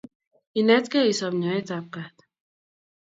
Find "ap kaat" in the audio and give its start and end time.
1.77-2.17